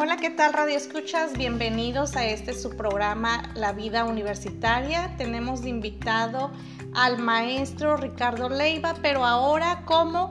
Hola, 0.00 0.16
¿qué 0.16 0.30
tal 0.30 0.52
Radio 0.52 0.76
Escuchas? 0.76 1.32
Bienvenidos 1.36 2.14
a 2.14 2.24
este 2.24 2.54
su 2.54 2.76
programa 2.76 3.50
La 3.56 3.72
Vida 3.72 4.04
Universitaria. 4.04 5.16
Tenemos 5.18 5.62
de 5.62 5.70
invitado 5.70 6.52
al 6.94 7.18
maestro 7.18 7.96
Ricardo 7.96 8.48
Leiva, 8.48 8.94
pero 9.02 9.24
ahora 9.24 9.82
como 9.86 10.30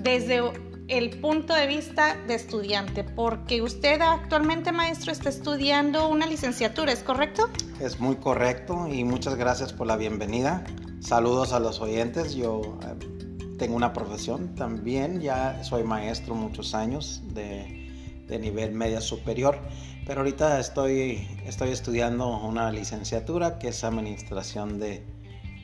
desde 0.00 0.40
el 0.88 1.10
punto 1.20 1.52
de 1.52 1.66
vista 1.66 2.16
de 2.26 2.34
estudiante, 2.34 3.04
porque 3.04 3.60
usted 3.60 4.00
actualmente, 4.00 4.72
maestro, 4.72 5.12
está 5.12 5.28
estudiando 5.28 6.08
una 6.08 6.24
licenciatura, 6.24 6.90
¿es 6.90 7.02
correcto? 7.02 7.50
Es 7.80 8.00
muy 8.00 8.16
correcto 8.16 8.88
y 8.88 9.04
muchas 9.04 9.34
gracias 9.34 9.74
por 9.74 9.86
la 9.86 9.98
bienvenida. 9.98 10.64
Saludos 11.00 11.52
a 11.52 11.60
los 11.60 11.78
oyentes. 11.78 12.34
Yo 12.34 12.78
eh, 12.82 13.56
tengo 13.58 13.76
una 13.76 13.92
profesión 13.92 14.54
también, 14.54 15.20
ya 15.20 15.62
soy 15.62 15.84
maestro 15.84 16.34
muchos 16.34 16.74
años 16.74 17.20
de, 17.34 17.83
nivel 18.28 18.72
media 18.72 19.00
superior, 19.00 19.58
pero 20.06 20.20
ahorita 20.20 20.60
estoy, 20.60 21.28
estoy 21.46 21.70
estudiando 21.70 22.28
una 22.28 22.70
licenciatura 22.70 23.58
que 23.58 23.68
es 23.68 23.84
administración 23.84 24.78
de, 24.78 25.02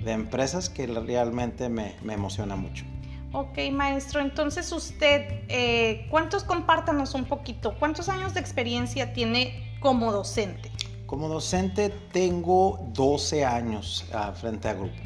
empresas 0.07 0.71
que 0.71 0.87
realmente 0.87 1.69
me, 1.69 1.95
me 2.03 2.15
emociona 2.15 2.57
mucho. 2.57 2.85
Ok, 3.33 3.59
maestro, 3.71 4.21
entonces 4.21 4.73
usted, 4.73 5.45
eh, 5.49 6.07
¿cuántos 6.11 6.43
compártanos 6.43 7.15
un 7.15 7.27
poquito? 7.27 7.77
¿Cuántos 7.79 8.09
años 8.09 8.35
de 8.35 8.41
experiencia 8.41 9.13
tiene 9.13 9.77
como 9.81 10.11
docente? 10.11 10.71
Como 11.07 11.29
docente 11.29 11.91
tengo 12.13 12.89
12 12.93 13.45
años 13.45 14.05
uh, 14.13 14.33
frente 14.33 14.69
a 14.69 14.75
grupo. 14.75 14.97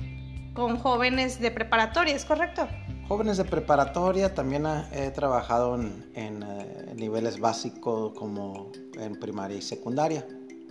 Con 0.54 0.78
jóvenes 0.78 1.38
de 1.38 1.50
preparatoria, 1.50 2.14
¿es 2.14 2.24
correcto? 2.24 2.66
Jóvenes 3.08 3.36
de 3.36 3.44
preparatoria, 3.44 4.34
también 4.34 4.64
he 4.92 5.10
trabajado 5.10 5.74
en, 5.74 6.04
en 6.14 6.42
uh, 6.42 6.94
niveles 6.94 7.38
básicos 7.38 8.14
como 8.14 8.72
en 8.98 9.18
primaria 9.20 9.58
y 9.58 9.62
secundaria. 9.62 10.26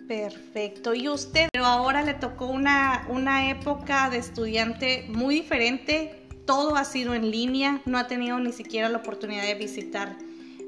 Perfecto. 0.08 0.94
Y 0.94 1.08
usted, 1.10 1.48
pero 1.52 1.66
ahora 1.66 2.02
le 2.02 2.14
tocó 2.16 2.48
una, 2.48 3.06
una 3.10 3.50
época 3.50 4.10
de 4.10 4.18
estudiante 4.18 5.06
muy 5.10 5.36
diferente 5.36 6.24
todo 6.46 6.76
ha 6.76 6.84
sido 6.84 7.14
en 7.14 7.32
línea, 7.32 7.82
no 7.86 7.98
ha 7.98 8.08
tenido 8.08 8.40
ni 8.40 8.52
siquiera 8.52 8.90
la 8.90 8.98
oportunidad 8.98 9.44
de 9.44 9.56
visitar 9.56 10.18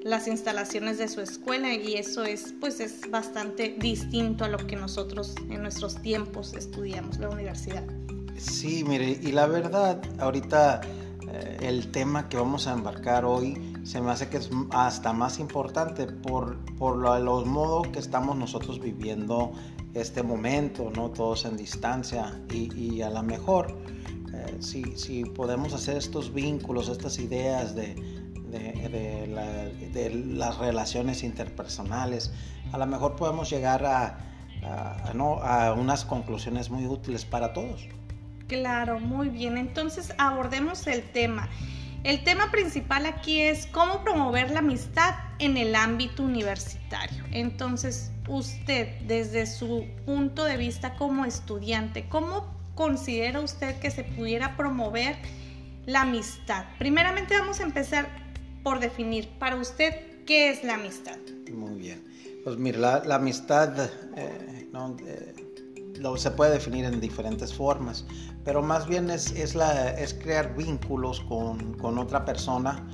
las 0.04 0.28
instalaciones 0.28 0.98
de 0.98 1.08
su 1.08 1.20
escuela 1.20 1.74
y 1.74 1.96
eso 1.96 2.24
es 2.24 2.54
pues 2.60 2.80
es 2.80 3.10
bastante 3.10 3.76
distinto 3.80 4.46
a 4.46 4.48
lo 4.48 4.58
que 4.58 4.76
nosotros 4.76 5.34
en 5.50 5.62
nuestros 5.64 6.02
tiempos 6.02 6.54
estudiamos 6.54 7.18
la 7.18 7.30
universidad. 7.30 7.84
Sí, 8.38 8.84
mire, 8.84 9.18
y 9.22 9.32
la 9.32 9.48
verdad, 9.48 10.02
ahorita 10.20 10.82
eh, 10.84 11.05
el 11.62 11.92
tema 11.92 12.30
que 12.30 12.38
vamos 12.38 12.68
a 12.68 12.74
embarcar 12.74 13.26
hoy 13.26 13.74
se 13.84 14.02
me 14.02 14.12
hace 14.12 14.30
que 14.30 14.38
es 14.38 14.50
hasta 14.72 15.14
más 15.14 15.40
importante 15.40 16.08
por, 16.08 16.58
por 16.78 16.98
los 16.98 17.46
modos 17.46 17.88
que 17.88 18.00
estamos 18.00 18.36
nosotros 18.36 18.80
viviendo 18.80 19.52
este 19.94 20.24
momento, 20.24 20.92
¿no? 20.96 21.10
Todos 21.10 21.46
en 21.46 21.58
distancia 21.58 22.42
y, 22.52 23.02
a 23.02 23.10
lo 23.10 23.24
mejor 23.24 23.78
si, 24.60 25.26
podemos 25.26 25.74
hacer 25.74 25.98
estos 25.98 26.34
vínculos, 26.34 26.90
estas 26.90 27.20
ideas 27.20 27.76
de, 27.76 27.96
las 30.38 30.58
relaciones 30.58 31.24
interpersonales, 31.24 32.32
a 32.72 32.78
lo 32.78 32.86
mejor 32.86 33.16
podemos 33.16 33.50
llegar 33.50 33.86
a, 33.86 34.18
a, 34.64 35.74
unas 35.74 36.06
conclusiones 36.06 36.70
muy 36.70 36.86
útiles 36.86 37.26
para 37.26 37.54
todos. 37.54 37.88
Claro, 38.48 39.00
muy 39.00 39.30
bien. 39.30 39.58
Entonces 39.58 40.14
abordemos 40.18 40.86
el 40.88 41.04
tema. 41.04 41.50
El 42.04 42.24
tema 42.24 42.52
principal 42.52 43.08
aquí 43.08 43.42
es 43.42 43.66
cómo 43.66 44.04
promover 44.04 44.52
la 44.52 44.60
amistad 44.60 45.16
en 45.40 45.58
el 45.58 45.74
ámbito 45.74 46.22
universitario. 46.22 47.24
Entonces, 47.32 48.12
usted, 48.28 49.00
desde 49.08 49.48
su 49.48 49.88
punto 50.06 50.44
de 50.44 50.58
vista 50.58 50.94
como 50.98 51.26
estudiante, 51.26 52.08
¿cómo 52.08 52.46
considera 52.76 53.40
usted 53.40 53.80
que 53.80 53.90
se 53.90 54.04
pudiera 54.04 54.56
promover 54.56 55.16
la 55.88 56.02
amistad? 56.02 56.66
Primeramente 56.78 57.40
vamos 57.40 57.60
a 57.60 57.64
empezar 57.64 58.08
por 58.62 58.80
definir 58.80 59.28
para 59.40 59.56
usted 59.56 60.24
qué 60.28 60.52
es 60.52 60.64
la 60.64 60.76
amistad. 60.76 61.18
Muy 61.52 61.80
bien. 61.80 62.04
Pues 62.44 62.58
mira, 62.58 63.04
la, 63.04 63.16
amistad 63.16 63.80
eh, 64.16 64.68
eh, 64.68 65.45
lo, 66.00 66.18
se 66.18 66.32
puede 66.32 66.52
definir 66.52 66.86
en 66.86 67.00
diferentes 67.00 67.54
formas, 67.54 68.06
pero 68.44 68.62
más 68.62 68.88
bien 68.88 69.10
es, 69.10 69.32
es, 69.32 69.56
la, 69.56 69.92
es 69.92 70.14
crear 70.14 70.56
vínculos 70.56 71.22
con, 71.22 71.74
con 71.74 71.98
otra 71.98 72.26
persona. 72.26 72.88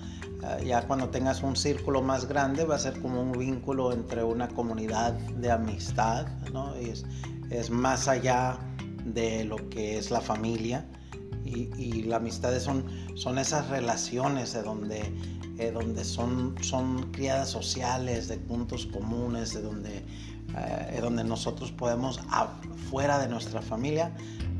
Eh, 0.44 0.66
ya 0.68 0.88
cuando 0.88 1.10
tengas 1.10 1.44
un 1.44 1.56
círculo 1.56 2.02
más 2.02 2.28
grande 2.28 2.66
va 2.66 2.76
a 2.76 2.80
ser 2.80 3.00
como 3.00 3.22
un 3.22 3.32
vínculo 3.32 3.94
entre 3.94 4.24
una 4.24 4.48
comunidad 4.48 5.14
de 5.14 5.52
amistad, 5.52 6.28
¿no? 6.52 6.74
es, 6.76 7.06
es 7.50 7.70
más 7.70 8.08
allá 8.08 8.58
de 9.06 9.44
lo 9.44 9.58
que 9.70 9.98
es 9.98 10.10
la 10.10 10.22
familia 10.22 10.86
y, 11.44 11.70
y 11.78 12.04
la 12.04 12.18
amistad 12.18 12.58
son, 12.60 12.86
son 13.16 13.38
esas 13.38 13.68
relaciones 13.70 14.54
de 14.54 14.64
donde, 14.64 15.02
eh, 15.58 15.72
donde 15.72 16.04
son, 16.04 16.56
son 16.62 17.12
criadas 17.12 17.50
sociales, 17.50 18.28
de 18.28 18.38
puntos 18.38 18.86
comunes, 18.88 19.54
de 19.54 19.62
donde, 19.62 20.06
eh, 20.58 21.00
donde 21.02 21.24
nosotros 21.24 21.72
podemos, 21.72 22.20
fuera 22.90 23.20
de 23.20 23.28
nuestra 23.28 23.62
familia, 23.62 24.12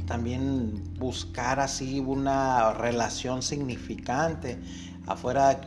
también 0.06 0.84
buscar 0.98 1.60
así 1.60 2.00
una 2.00 2.74
relación 2.74 3.42
significante 3.42 4.60
afuera 5.08 5.62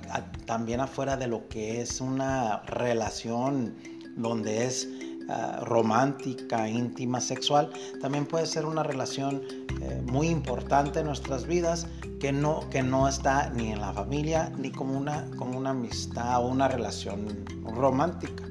también 0.46 0.80
afuera 0.80 1.16
de 1.16 1.26
lo 1.26 1.48
que 1.48 1.80
es 1.80 2.00
una 2.00 2.62
relación 2.66 3.74
donde 4.16 4.66
es 4.66 4.88
Ah, 5.26 5.60
romántica, 5.64 6.68
íntima, 6.68 7.18
sexual, 7.18 7.70
también 8.02 8.26
puede 8.26 8.44
ser 8.44 8.66
una 8.66 8.82
relación 8.82 9.42
eh, 9.80 10.02
muy 10.04 10.28
importante 10.28 11.00
en 11.00 11.06
nuestras 11.06 11.46
vidas 11.46 11.86
que 12.20 12.30
no, 12.30 12.68
que 12.68 12.82
no 12.82 13.08
está 13.08 13.48
ni 13.48 13.72
en 13.72 13.80
la 13.80 13.94
familia 13.94 14.52
ni 14.58 14.70
como 14.70 14.98
una, 14.98 15.24
como 15.38 15.56
una 15.56 15.70
amistad 15.70 16.44
o 16.44 16.48
una 16.48 16.68
relación 16.68 17.46
romántica. 17.64 18.44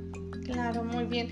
Claro, 0.46 0.84
muy 0.84 1.06
bien. 1.06 1.30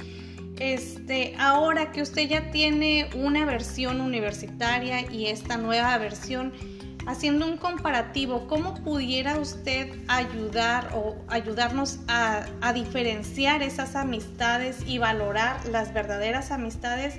Este, 0.62 1.34
ahora 1.40 1.92
que 1.92 2.04
usted 2.04 2.30
ya 2.30 2.52
tiene 2.52 3.10
una 3.16 3.46
versión 3.46 4.00
universitaria 4.00 5.12
y 5.12 5.26
esta 5.26 5.58
nueva 5.58 5.98
versión, 5.98 6.54
haciendo 7.08 7.48
un 7.48 7.58
comparativo, 7.58 8.48
¿cómo 8.48 8.76
pudiera 8.76 9.40
usted 9.40 9.92
ayudar 10.08 10.92
o 10.94 11.16
ayudarnos 11.30 12.02
a, 12.08 12.46
diferenciar 12.76 13.64
esas 13.64 13.96
amistades 13.96 14.84
y 14.86 15.00
valorar 15.00 15.66
las 15.66 15.96
verdaderas 15.96 16.52
amistades 16.52 17.18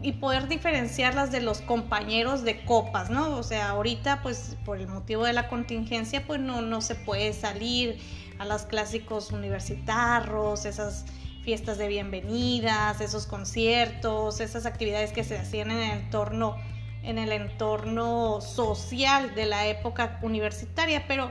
y, 0.00 0.12
poder 0.12 0.48
diferenciarlas 0.48 1.30
de 1.30 1.42
los 1.42 1.60
compañeros 1.60 2.44
de 2.44 2.64
copas, 2.64 3.10
¿no? 3.10 3.36
O 3.36 3.42
sea, 3.42 3.68
ahorita 3.70 4.22
pues 4.22 4.56
por 4.64 4.78
el 4.78 4.88
motivo 4.88 5.26
de 5.26 5.34
la 5.34 5.48
contingencia 5.48 6.26
pues 6.26 6.40
no, 6.40 6.62
no 6.62 6.80
se 6.80 6.94
puede 6.94 7.34
salir 7.34 7.98
a 8.38 8.46
los 8.46 8.62
clásicos 8.62 9.32
universitarios, 9.32 10.64
esas 10.64 11.04
fiestas 11.44 11.78
de 11.78 11.88
bienvenidas, 11.88 13.00
esos 13.00 13.26
conciertos, 13.26 14.40
esas 14.40 14.66
actividades 14.66 15.12
que 15.12 15.24
se 15.24 15.36
hacían 15.36 15.70
en 15.70 15.78
el 15.78 15.90
entorno 16.00 16.56
en 17.02 17.18
el 17.18 17.32
entorno 17.32 18.40
social 18.40 19.34
de 19.34 19.44
la 19.44 19.66
época 19.66 20.18
universitaria, 20.22 21.04
pero 21.06 21.30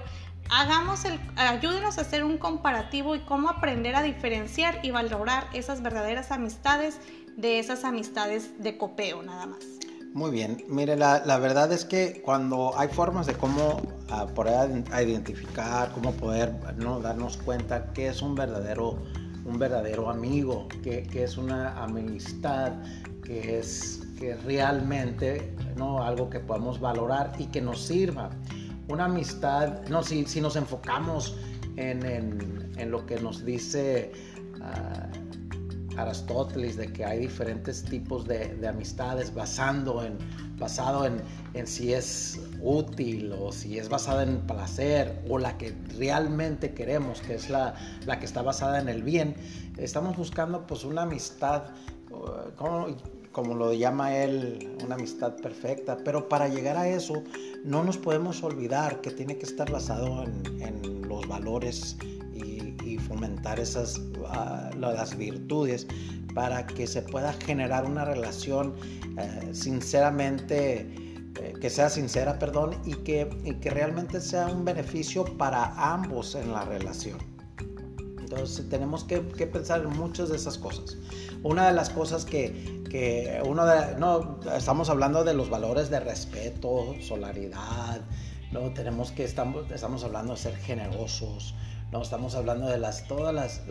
hagamos 0.50 1.03
el, 1.06 1.19
ayúdenos 1.35 1.97
a 1.97 2.02
hacer 2.02 2.23
un 2.23 2.38
comparativo 2.38 3.16
y 3.16 3.22
cómo 3.22 3.50
aprender 3.50 3.96
a 3.96 4.03
diferenciar 4.03 4.79
y 4.84 4.91
valorar 4.91 5.47
esas 5.53 5.81
verdaderas 5.81 6.31
amistades 6.31 7.00
de 7.38 7.57
esas 7.57 7.84
amistades 7.84 8.62
de 8.62 8.78
copeo 8.78 9.23
nada 9.23 9.47
más. 9.47 9.63
Muy 10.13 10.29
bien, 10.29 10.63
mire, 10.68 10.96
la, 10.96 11.23
la 11.25 11.40
verdad 11.40 11.72
es 11.72 11.85
que 11.85 12.22
cuando 12.22 12.78
hay 12.78 12.88
formas 12.88 13.25
de 13.25 13.34
cómo 13.34 13.81
uh, 14.12 14.31
poder 14.35 14.84
identificar, 15.02 15.91
cómo 15.91 16.11
poder 16.11 16.53
¿no? 16.78 16.99
darnos 16.99 17.37
cuenta 17.37 17.91
que 17.93 18.09
es 18.09 18.22
un 18.22 18.35
verdadero, 18.35 19.02
un 19.45 19.59
verdadero 19.59 20.09
amigo, 20.09 20.67
que, 20.84 21.03
que 21.03 21.23
es 21.23 21.37
una 21.37 21.84
amistad, 21.84 22.73
que 23.23 23.59
es 23.59 24.01
que 24.17 24.35
realmente, 24.35 25.53
¿no? 25.75 26.03
Algo 26.03 26.29
que 26.29 26.40
podamos 26.40 26.79
valorar 26.79 27.34
y 27.40 27.45
que 27.47 27.61
nos 27.61 27.81
sirva. 27.81 28.29
Una 28.87 29.05
amistad, 29.05 29.87
no, 29.90 30.03
si, 30.03 30.25
si 30.25 30.41
nos 30.41 30.55
enfocamos 30.55 31.37
en, 31.78 32.05
en, 32.05 32.91
lo 32.91 33.05
que 33.05 33.19
nos 33.19 33.43
dice 33.43 34.11
uh, 34.59 35.99
Aristóteles, 35.99 36.78
de 36.78 36.91
que 36.91 37.05
hay 37.05 37.19
diferentes 37.19 37.84
tipos 37.84 38.25
de, 38.28 38.55
de 38.55 38.67
amistades 38.67 39.34
basando 39.34 40.03
en, 40.03 40.17
basado 40.57 41.05
en, 41.05 41.22
en, 41.53 41.66
si 41.66 41.93
es 41.93 42.39
útil 42.63 43.33
o 43.33 43.51
si 43.51 43.77
es 43.77 43.89
basada 43.89 44.23
en 44.23 44.39
placer 44.47 45.21
o 45.29 45.37
la 45.37 45.57
que 45.57 45.75
realmente 45.97 46.73
queremos, 46.73 47.21
que 47.21 47.35
es 47.35 47.49
la, 47.49 47.75
la 48.05 48.19
que 48.19 48.25
está 48.25 48.41
basada 48.41 48.79
en 48.79 48.89
el 48.89 49.03
bien, 49.03 49.35
estamos 49.77 50.15
buscando 50.17 50.65
pues 50.65 50.83
una 50.85 51.03
amistad, 51.03 51.63
uh, 52.09 52.51
¿cómo? 52.55 52.87
como 53.33 53.55
lo 53.55 53.73
llama 53.73 54.15
él, 54.15 54.77
una 54.83 54.95
amistad 54.95 55.35
perfecta. 55.35 55.97
Pero 56.05 56.29
para 56.29 56.47
llegar 56.47 56.77
a 56.77 56.87
eso, 56.87 57.23
no 57.65 57.83
nos 57.83 57.97
podemos 57.97 58.43
olvidar 58.43 59.01
que 59.01 59.11
tiene 59.11 59.37
que 59.37 59.45
estar 59.45 59.69
basado 59.69 60.23
en, 60.23 61.01
los 61.07 61.27
valores 61.27 61.97
y, 62.33 62.75
y, 62.85 62.97
fomentar 62.97 63.59
esas 63.59 64.01
ah, 64.27 64.69
las 64.79 65.17
virtudes 65.17 65.85
para 66.33 66.65
que 66.65 66.87
se 66.87 67.01
pueda 67.01 67.33
generar 67.33 67.85
una 67.85 68.05
relación 68.05 68.73
eh, 69.17 69.49
sinceramente 69.53 71.03
eh, 71.40 71.53
que 71.59 71.70
sea 71.70 71.90
sincera, 71.90 72.38
perdón, 72.40 72.78
y 72.85 72.94
que, 72.96 73.58
que 73.62 73.70
realmente 73.70 74.22
sea 74.22 74.47
un 74.47 74.66
beneficio 74.66 75.26
para 75.38 75.94
ambos 75.94 76.35
en 76.35 76.52
la 76.52 76.66
relación. 76.66 77.18
Entonces 78.20 78.68
tenemos 78.70 79.03
que, 79.03 79.20
pensar 79.20 79.82
en 79.82 79.90
muchas 79.90 80.30
de 80.30 80.38
esas 80.38 80.58
cosas. 80.58 80.97
Una 81.44 81.68
de 81.68 81.74
las 81.74 81.90
cosas 81.90 82.26
que, 82.26 82.84
que 82.90 83.41
uno 83.46 83.66
de, 83.66 83.96
no, 83.97 84.40
estamos 84.56 84.90
hablando 84.90 85.24
de 85.24 85.34
los 85.34 85.50
valores 85.50 85.90
de 85.90 86.00
respeto, 86.00 86.96
solaridad, 87.02 88.02
no 88.52 88.72
tenemos 88.74 89.12
que 89.12 89.24
estamos, 89.24 89.70
estamos 89.72 90.03
hablando 90.03 90.34
de 90.34 90.40
ser 90.40 90.56
generosos, 90.56 91.56
no 91.91 92.02
estamos 92.02 92.35
hablando 92.35 92.68
de 92.68 92.78
las 92.78 93.08
todas 93.08 93.34
las, 93.34 93.62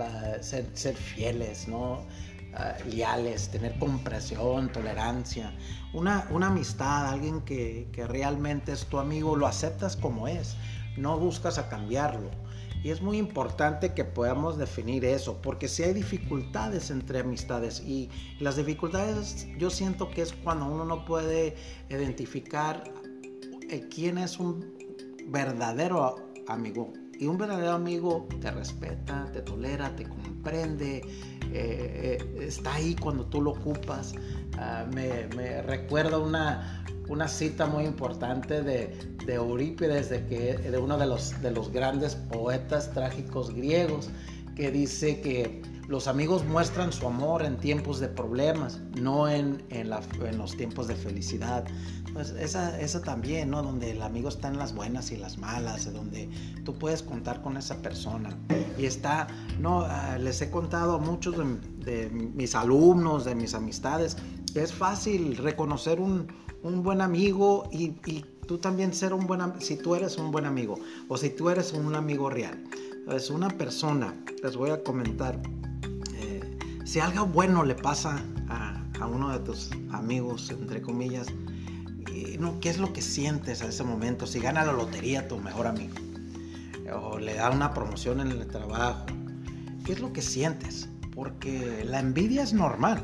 ser, 0.47 0.67
ser, 0.75 0.94
fieles, 0.97 1.67
no 1.67 2.05
Ah, 2.54 2.75
leales, 2.84 3.49
tener 3.49 3.78
comprensión, 3.78 4.70
tolerancia, 4.70 5.54
una, 5.94 6.26
una 6.31 6.49
amistad, 6.49 7.08
alguien 7.08 7.40
que, 7.40 7.88
que, 7.93 8.06
realmente 8.06 8.72
es 8.72 8.84
tu 8.84 8.99
amigo, 8.99 9.37
lo 9.37 9.46
aceptas 9.46 9.96
como 9.96 10.28
es, 10.28 10.54
no 10.99 11.19
buscas 11.19 11.56
a 11.56 11.70
cambiarlo. 11.70 12.31
Y 12.84 12.90
es 12.90 13.00
muy 13.00 13.16
importante 13.16 13.94
que 13.94 14.04
podamos 14.04 14.58
definir 14.58 15.06
eso, 15.06 15.40
porque 15.40 15.66
si 15.66 15.82
hay 15.82 15.94
dificultades 15.94 16.90
entre 16.90 17.20
amistades 17.20 17.81
y 17.81 18.10
las 18.38 18.56
dificultades 18.56 19.46
yo 19.56 19.70
siento 19.70 20.10
que 20.10 20.20
es 20.20 20.34
cuando 20.34 20.66
uno 20.66 20.84
no 20.84 21.06
puede 21.06 21.56
identificar 21.88 22.84
eh, 23.70 23.88
quién 23.88 24.19
es 24.19 24.38
un 24.38 24.75
verdadero 25.28 26.16
amigo. 26.49 26.93
Y 27.22 27.28
un 27.28 27.38
verdadero 27.38 27.70
amigo 27.70 28.26
te 28.40 28.50
respeta, 28.50 29.30
te 29.32 29.42
tolera, 29.42 29.94
te 29.94 30.08
comprende, 30.08 30.96
eh, 31.52 32.19
eh, 32.19 32.44
está 32.48 32.74
ahí 32.74 32.96
cuando 32.96 33.26
tú 33.26 33.40
lo 33.40 33.52
ocupas. 33.52 34.12
Ah, 34.58 34.84
me, 34.92 35.28
me, 35.36 35.62
recuerda 35.62 36.19
una, 36.19 36.84
una 37.08 37.28
cita 37.28 37.66
muy 37.66 37.84
importante 37.84 38.62
de, 38.64 38.98
de 39.24 39.34
Eurípides, 39.34 40.10
de, 40.10 40.26
que, 40.26 40.54
de 40.58 40.76
uno 40.78 40.98
de 40.98 41.06
los, 41.06 41.40
de 41.40 41.52
los 41.52 41.70
grandes 41.70 42.16
poetas 42.16 42.90
trágicos 42.90 43.54
griegos, 43.54 44.10
que 44.56 44.72
dice 44.72 45.20
que 45.20 45.62
los 45.88 46.06
amigos 46.06 46.44
muestran 46.44 46.93
su 46.93 47.06
amor 47.06 47.43
en 47.44 47.56
tiempos 47.58 48.00
de 48.00 48.08
problemas, 48.08 48.81
no 49.00 49.29
en, 49.29 49.62
en, 49.70 49.90
los 50.38 50.56
tiempos 50.56 50.88
de 50.88 50.94
felicidad. 50.94 51.64
Pues 52.12 52.31
esa, 52.31 52.81
esa, 52.81 53.02
también, 53.02 53.50
¿no? 53.50 53.62
Donde 53.62 53.90
el 53.90 54.02
amigo 54.02 54.29
está 54.29 54.49
en 54.49 54.58
las 54.58 54.75
buenas 54.75 55.12
y 55.12 55.17
las 55.17 55.38
malas, 55.38 55.93
donde 55.93 56.29
tú 56.64 56.75
puedes 56.75 57.02
contar 57.02 57.43
con 57.43 57.56
esa 57.56 57.76
persona. 57.79 58.37
Y 58.79 58.87
está, 58.87 59.26
no, 59.58 59.82
ah, 59.82 60.19
les 60.19 60.40
he 60.43 60.50
contado 60.50 60.96
a 60.96 60.99
muchos 60.99 61.37
de, 61.85 62.11
mis 62.11 62.55
alumnos, 62.55 63.25
de 63.25 63.35
mis 63.35 63.55
amistades, 63.55 64.17
es 64.55 64.73
fácil 64.73 65.37
reconocer 65.37 66.00
un, 66.00 66.28
un 66.62 66.82
buen 66.82 67.00
amigo 67.00 67.69
y, 67.73 67.94
y, 68.06 68.25
tú 68.46 68.58
también 68.58 68.93
ser 68.93 69.14
un 69.14 69.26
buen 69.26 69.40
si 69.61 69.76
tú 69.76 69.94
eres 69.94 70.19
un 70.19 70.32
buen 70.32 70.46
amigo 70.46 70.76
o 71.08 71.17
si 71.17 71.31
tú 71.31 71.49
eres 71.49 71.73
un 71.73 71.94
amigo 71.94 72.28
real. 72.28 72.62
Es 73.11 73.31
una 73.31 73.49
persona, 73.49 74.14
les 74.43 74.56
voy 74.56 74.70
a 74.70 74.82
comentar, 74.82 75.40
si 76.92 77.00
algo 77.00 77.24
bueno 77.24 77.64
le 77.64 77.74
pasa 77.74 78.22
a, 78.50 79.06
uno 79.06 79.30
de 79.30 79.38
tus 79.38 79.70
amigos, 79.92 80.50
entre 80.50 80.82
comillas, 80.82 81.26
no, 82.38 82.60
¿qué 82.60 82.68
es 82.68 82.76
lo 82.76 82.92
que 82.92 83.00
sientes 83.00 83.62
a 83.62 83.68
ese 83.68 83.82
momento? 83.82 84.26
Si 84.26 84.40
gana 84.40 84.62
la 84.62 84.74
lotería 84.74 85.26
tu 85.26 85.38
mejor 85.38 85.66
amigo, 85.66 85.94
o 86.94 87.18
le 87.18 87.32
da 87.32 87.48
una 87.48 87.72
promoción 87.72 88.20
en 88.20 88.30
el 88.30 88.46
trabajo, 88.46 89.06
¿qué 89.86 89.92
es 89.92 90.00
lo 90.00 90.12
que 90.12 90.20
sientes? 90.20 90.86
Porque 91.14 91.82
la 91.86 91.98
envidia 91.98 92.42
es 92.42 92.52
normal. 92.52 93.02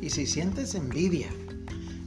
Y 0.00 0.10
si 0.10 0.26
sientes 0.26 0.74
envidia, 0.74 1.28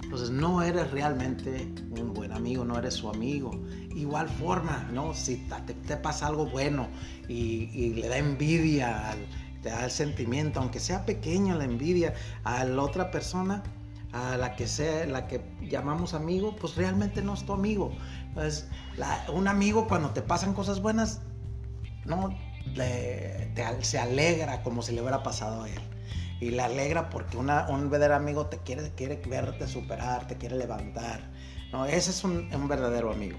entonces 0.03 0.29
no 0.29 0.61
eres 0.61 0.91
realmente 0.91 1.73
un 1.89 2.13
buen 2.13 2.33
amigo, 2.33 2.65
no 2.65 2.77
eres 2.77 2.95
su 2.95 3.07
amigo. 3.07 3.63
Igual 3.95 4.27
forma, 4.27 4.89
¿no? 4.91 5.13
Si 5.13 5.41
te, 5.87 5.95
pasa 5.95 6.27
algo 6.27 6.47
bueno 6.47 6.89
y, 7.29 7.69
y 7.73 7.93
le 7.93 8.09
da 8.09 8.17
envidia 8.17 9.11
al 9.11 9.19
te 9.63 9.69
da 9.69 9.86
el 9.86 9.92
sentimiento, 9.92 10.60
aunque 10.60 10.80
sea 10.80 11.06
pequeño 11.06 11.56
la 11.56 11.63
envidia 11.63 12.13
a 12.44 12.63
la 12.65 12.81
otra 12.83 13.10
persona, 13.10 13.63
a 14.12 14.38
la 14.38 14.56
que 14.56 14.68
sea, 14.68 15.07
la 15.07 15.27
que 15.27 15.42
llamamos 15.62 16.13
amigo, 16.13 16.56
pues 16.56 16.75
realmente 16.75 17.24
no 17.24 17.33
es 17.33 17.45
tu 17.45 17.54
amigo. 17.54 17.92
Pues 18.36 18.68
un 19.33 19.48
amigo 19.48 19.88
cuando 19.88 20.12
te 20.12 20.21
pasan 20.21 20.54
cosas 20.54 20.81
buenas, 20.81 21.21
no, 22.06 22.38
se 23.81 24.00
alegra 24.00 24.62
como 24.62 24.81
si 24.81 24.94
le 24.94 25.01
hubiera 25.01 25.24
pasado 25.24 25.63
a 25.63 25.69
él. 25.69 25.81
Y 26.42 26.51
le 26.51 26.62
alegra 26.62 27.09
porque 27.09 27.38
una, 27.38 27.68
un 27.69 27.89
verdadero 27.89 28.16
amigo 28.16 28.48
te 28.48 28.57
quiere, 28.57 28.92
quiere 28.92 29.16
verte 29.27 29.68
superar, 29.68 30.27
te 30.27 30.38
quiere 30.38 30.57
levantar. 30.57 31.31
No, 31.71 31.86
ese 31.86 32.12
es 32.12 32.24
un, 32.24 32.54
un 32.54 32.68
verdadero 32.68 33.12
amigo. 33.12 33.38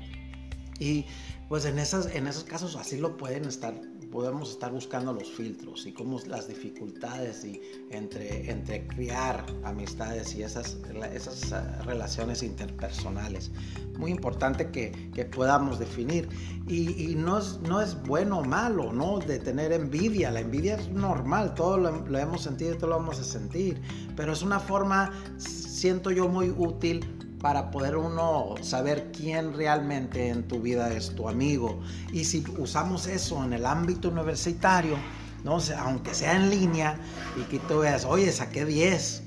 Y 0.81 1.07
pues 1.49 1.65
en, 1.65 1.79
esas, 1.79 2.15
en 2.15 2.27
esos 2.27 2.45
casos 2.45 2.77
así 2.77 2.99
lo 2.99 3.17
pueden 3.17 3.45
estar 3.45 3.75
podemos 4.15 4.51
estar 4.51 4.71
buscando 4.71 5.13
los 5.13 5.29
filtros 5.29 5.87
y 5.87 5.93
cómo 5.93 6.21
las 6.29 6.47
dificultades 6.47 7.45
y 7.45 7.61
entre, 7.91 8.49
entre 8.49 8.87
crear 8.87 9.45
amistades 9.65 10.37
y 10.37 10.45
esas, 10.45 10.79
esas 11.13 11.53
ah, 11.53 11.83
relaciones 11.85 12.45
interpersonales. 12.45 13.51
Muy 13.99 14.13
importante 14.13 14.71
que, 14.71 15.11
que 15.13 15.25
podamos 15.25 15.81
definir. 15.81 16.29
Y, 16.69 17.17
no, 17.17 17.39
es, 17.39 17.59
no 17.63 17.81
es 17.81 18.01
bueno 18.05 18.39
o 18.39 18.45
malo, 18.45 18.93
¿no? 18.93 19.19
De 19.19 19.41
tener 19.41 19.73
envidia. 19.73 20.31
La 20.31 20.41
envidia 20.41 20.77
es 20.77 20.89
normal, 20.91 21.53
todo 21.57 21.77
lo, 21.77 22.07
lo 22.07 22.19
hemos 22.19 22.43
sentido 22.43 22.75
y 22.75 22.77
todo 22.77 22.91
lo 22.91 22.99
vamos 22.99 23.19
a 23.19 23.25
sentir. 23.25 23.83
Pero 24.15 24.33
es 24.33 24.43
una 24.43 24.61
forma, 24.61 25.11
siento 25.39 26.13
yo, 26.13 26.29
muy 26.29 26.55
útil 26.57 27.24
para 27.45 27.71
poder 27.71 27.99
uno 27.99 28.55
saber 28.63 29.13
quién 29.13 29.53
realmente 29.53 30.29
en 30.29 30.49
tu 30.49 30.63
vida 30.63 30.91
es 30.95 31.15
tu 31.15 31.29
amigo. 31.29 31.79
Y 32.11 32.25
si 32.25 32.43
usamos 32.57 33.07
eso 33.07 33.45
en 33.45 33.53
el 33.53 33.67
ámbito 33.67 34.09
universitario, 34.09 34.97
¿no? 35.45 35.59
aunque 35.79 36.15
sea 36.15 36.37
en 36.37 36.49
línea, 36.49 36.99
y 37.37 37.43
que 37.51 37.59
tú 37.59 37.81
veas, 37.81 38.07
oye, 38.07 38.33
saqué 38.33 38.65
10 38.65 39.25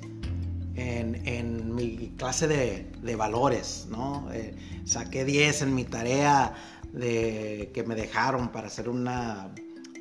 en, 0.77 1.75
mi 1.75 2.11
clase 2.17 2.47
de, 2.47 3.15
valores, 3.15 3.85
¿no? 3.91 4.27
Eh, 4.33 4.55
saqué 4.83 5.23
10 5.23 5.61
en 5.61 5.75
mi 5.75 5.83
tarea 5.83 6.55
de, 6.93 7.69
que 7.71 7.83
me 7.83 7.93
dejaron 7.93 8.51
para 8.51 8.65
hacer 8.65 8.89
una, 8.89 9.51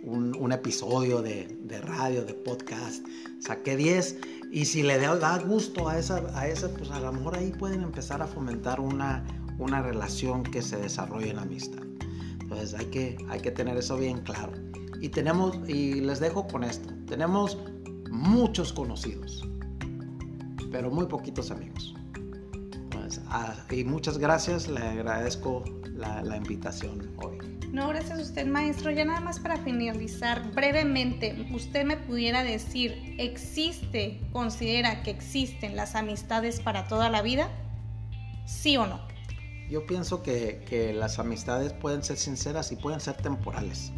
un, 0.06 0.52
episodio 0.52 1.20
de, 1.20 1.48
radio, 1.82 2.24
de 2.24 2.32
podcast, 2.32 3.04
saqué 3.40 3.76
10 3.76 4.18
y 4.52 4.64
si 4.64 4.82
le 4.82 4.98
da 4.98 5.38
gusto 5.38 5.88
a 5.88 5.98
esa, 5.98 6.22
a 6.38 6.46
esa, 6.46 6.68
pues 6.72 6.90
a 6.90 7.00
lo 7.00 7.12
mejor 7.12 7.36
ahí 7.36 7.52
pueden 7.52 7.82
empezar 7.82 8.22
a 8.22 8.26
fomentar 8.26 8.80
una, 8.80 9.24
una 9.58 9.82
relación 9.82 10.44
que 10.44 10.62
se 10.62 10.76
desarrolle 10.76 11.30
en 11.30 11.38
amistad. 11.38 11.82
Entonces 12.40 12.74
hay 12.74 12.86
que, 12.86 13.18
hay 13.28 13.40
que 13.40 13.50
tener 13.50 13.76
eso 13.76 13.96
bien 13.96 14.20
claro. 14.20 14.52
Y 15.00 15.08
tenemos, 15.08 15.58
y 15.68 16.00
les 16.00 16.20
dejo 16.20 16.46
con 16.46 16.62
esto, 16.62 16.88
tenemos 17.06 17.58
muchos 18.10 18.72
conocidos, 18.72 19.46
pero 20.70 20.90
muy 20.90 21.06
poquitos 21.06 21.50
amigos. 21.50 21.94
Ah, 23.28 23.54
y 23.70 23.84
muchas 23.84 24.18
gracias, 24.18 24.68
le 24.68 24.80
agradezco 24.80 25.64
la, 25.84 26.22
la 26.22 26.36
invitación 26.36 27.10
hoy. 27.22 27.35
No, 27.72 27.88
gracias 27.88 28.18
a 28.18 28.22
usted, 28.22 28.46
maestro. 28.46 28.90
Ya 28.90 29.04
nada 29.04 29.20
más 29.20 29.40
para 29.40 29.56
finalizar, 29.58 30.52
brevemente, 30.52 31.46
usted 31.52 31.84
me 31.84 31.96
pudiera 31.96 32.42
decir, 32.42 33.16
¿existe, 33.18 34.20
considera 34.32 35.02
que 35.02 35.10
existen 35.10 35.76
las 35.76 35.94
amistades 35.94 36.60
para 36.60 36.88
toda 36.88 37.10
la 37.10 37.22
vida? 37.22 37.50
¿Sí 38.46 38.76
o 38.76 38.86
no? 38.86 39.00
Yo 39.68 39.84
pienso 39.86 40.22
que, 40.22 40.94
las 40.96 41.18
amistades 41.18 41.72
pueden 41.72 42.02
ser 42.02 42.16
sinceras 42.16 42.70
y 42.70 42.76
pueden 42.76 43.00
ser 43.00 43.16
temporales. 43.16 43.92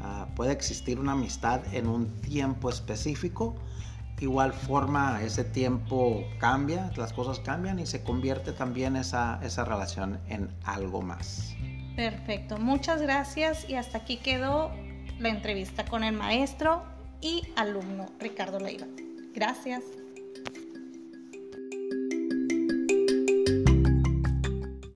Ah, 0.00 0.28
puede 0.34 0.52
existir 0.52 0.98
una 0.98 1.12
amistad 1.12 1.60
en 1.74 1.86
un 1.86 2.20
tiempo 2.22 2.70
específico. 2.70 3.54
Igual 4.18 4.52
forma, 4.52 5.22
ese 5.22 5.44
tiempo 5.44 6.24
cambia, 6.38 6.90
las 6.96 7.12
cosas 7.12 7.38
cambian 7.38 7.78
y 7.78 7.86
se 7.86 8.02
convierte 8.02 8.52
también 8.52 8.96
esa, 8.96 9.40
esa 9.42 9.64
relación 9.64 10.20
en 10.28 10.50
algo 10.64 11.00
más. 11.00 11.54
Perfecto, 11.96 12.56
muchas 12.58 13.02
gracias 13.02 13.68
y 13.68 13.74
hasta 13.74 13.98
aquí 13.98 14.16
quedó 14.16 14.70
la 15.18 15.28
entrevista 15.28 15.84
con 15.84 16.02
el 16.02 16.14
maestro 16.14 16.82
y 17.20 17.42
alumno 17.56 18.06
Ricardo 18.18 18.58
Leiva. 18.58 18.86
Gracias. 19.34 19.82